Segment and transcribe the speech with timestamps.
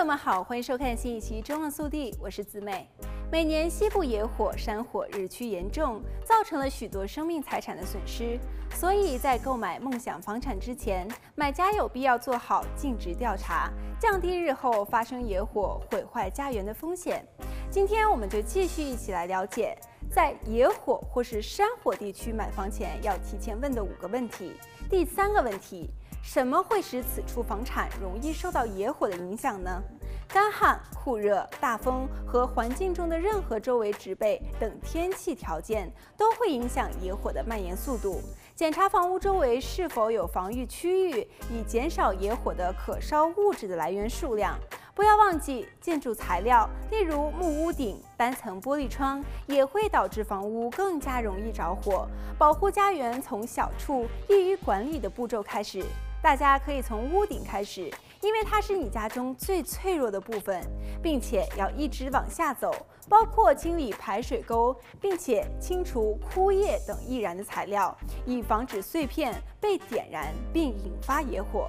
[0.00, 2.88] 朋友们好，欢迎收看新一期《中望速递》，我是子美。
[3.30, 8.40] 每年西部野火、山火日趋严重，造成了许多生命财产的损失，
[8.70, 17.22] 所以在购买梦想房产之前，买家有必要做好尽职调查，降低日后发生野火毁坏家园的风险。
[17.70, 19.76] 今天我们就继续一起来了解，
[20.10, 24.52] 在野火或是山火地区买房前要提前问的五个问题。
[24.88, 25.90] 第三个问题。
[26.22, 29.82] 什么会使此处房产容易受到野火的影响呢？
[30.28, 38.20] 干旱、酷热、大风和环境中的任何周围植被等天气条件都会影响野火的蔓延速度。
[38.54, 44.56] 检查房屋周围是否有防御区域，以减少野火的可烧物质的来源数量。
[44.94, 52.06] 不要忘记，建筑材料，例如木屋顶、单层玻璃窗，也会导致房屋更加容易着火。
[52.38, 55.82] 保护家园从小处易于管理的步骤开始。
[56.22, 57.90] 大家可以从屋顶开始，
[58.20, 60.60] 因为它是你家中最脆弱的部分，
[61.02, 62.70] 并且要一直往下走，
[63.08, 67.96] 包括清理排水沟，并且清除枯叶等易燃的材料，
[68.26, 71.68] 以防止碎片被点燃并引发野火。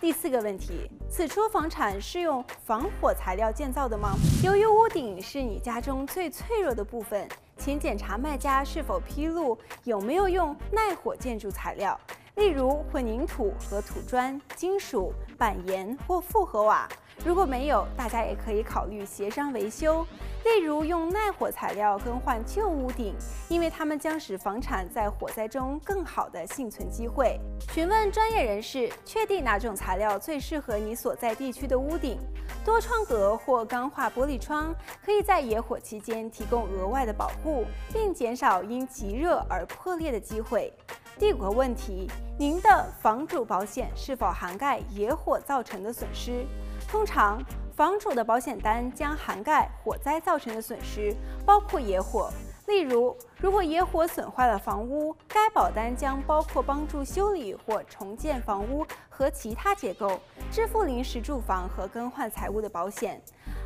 [0.00, 4.14] 第四个问题，此处房产是用防火材料建造的吗？
[4.44, 11.98] 由于屋顶是你家中最脆弱的部分，请检查卖家是否披露有没有用耐火建筑材料。
[12.38, 16.88] 例如混凝土和土砖、金属板岩或复合瓦，
[17.24, 20.06] 如果没有，大家也可以考虑协商维修。
[20.44, 23.12] 例如用耐火材料更换旧屋顶，
[23.48, 27.40] 因为它们将使房产在火灾中更好的幸存机会。
[27.72, 32.20] 询问专业人士，确定哪种材料最适合你所在地区的屋顶。
[32.64, 34.72] 多窗格或钢化玻璃窗
[35.04, 40.72] 可以在野火期间提供额外的保护，并减少因极热而破裂的机会。
[41.18, 46.46] 第五个问题，您的房主保险是否涵盖野火造成的损失？
[46.86, 47.42] 通常，
[47.74, 51.12] 房主的保险单将涵盖火灾造成的损失，
[51.44, 52.30] 包括野火。
[52.68, 60.20] 例如，如果野火损坏了房屋，该保单将包括帮助修理或重建房屋和其他结构、
[60.52, 63.20] 支付临时住房和更换财物的保险。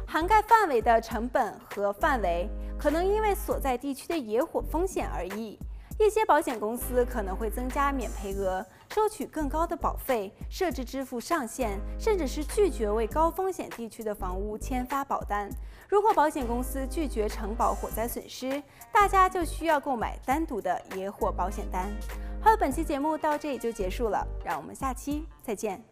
[0.06, 2.48] 涵盖范围的成本和范围
[2.78, 5.58] 可能因为所在地区的野火风险而异。
[5.98, 15.48] 一些保险公司可能会增加免赔额，收取更高的保费，设置支付上限，甚至是拒绝为高风险地区的房屋签发保单。
[15.88, 21.88] 如果保险公司拒绝承保火灾损失，大家就需要购买单独的野火保险单。
[22.40, 25.91] 好了，本期节目到这里就结束了，让我们下期再见。